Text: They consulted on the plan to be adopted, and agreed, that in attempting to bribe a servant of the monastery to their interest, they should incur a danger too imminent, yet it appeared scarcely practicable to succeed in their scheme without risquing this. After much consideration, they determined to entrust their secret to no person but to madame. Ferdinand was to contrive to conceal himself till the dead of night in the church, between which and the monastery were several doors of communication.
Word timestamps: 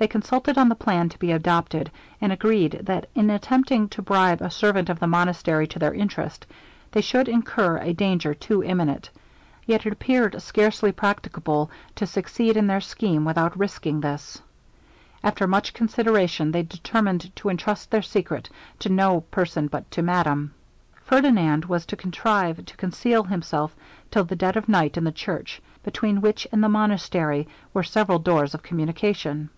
They 0.00 0.08
consulted 0.08 0.56
on 0.56 0.70
the 0.70 0.74
plan 0.76 1.10
to 1.10 1.18
be 1.18 1.30
adopted, 1.30 1.90
and 2.22 2.32
agreed, 2.32 2.80
that 2.84 3.06
in 3.14 3.28
attempting 3.28 3.86
to 3.90 4.00
bribe 4.00 4.40
a 4.40 4.50
servant 4.50 4.88
of 4.88 4.98
the 4.98 5.06
monastery 5.06 5.66
to 5.68 5.78
their 5.78 5.92
interest, 5.92 6.46
they 6.92 7.02
should 7.02 7.28
incur 7.28 7.76
a 7.76 7.92
danger 7.92 8.32
too 8.32 8.62
imminent, 8.64 9.10
yet 9.66 9.84
it 9.84 9.92
appeared 9.92 10.40
scarcely 10.40 10.90
practicable 10.90 11.70
to 11.96 12.06
succeed 12.06 12.56
in 12.56 12.66
their 12.66 12.80
scheme 12.80 13.26
without 13.26 13.54
risquing 13.58 14.00
this. 14.00 14.40
After 15.22 15.46
much 15.46 15.74
consideration, 15.74 16.50
they 16.52 16.62
determined 16.62 17.36
to 17.36 17.50
entrust 17.50 17.90
their 17.90 18.00
secret 18.00 18.48
to 18.78 18.88
no 18.88 19.20
person 19.20 19.66
but 19.66 19.90
to 19.90 20.00
madame. 20.00 20.54
Ferdinand 21.04 21.66
was 21.66 21.84
to 21.84 21.96
contrive 21.96 22.64
to 22.64 22.76
conceal 22.78 23.24
himself 23.24 23.76
till 24.10 24.24
the 24.24 24.34
dead 24.34 24.56
of 24.56 24.66
night 24.66 24.96
in 24.96 25.04
the 25.04 25.12
church, 25.12 25.60
between 25.82 26.22
which 26.22 26.46
and 26.50 26.64
the 26.64 26.70
monastery 26.70 27.46
were 27.74 27.82
several 27.84 28.18
doors 28.18 28.54
of 28.54 28.62
communication. 28.62 29.50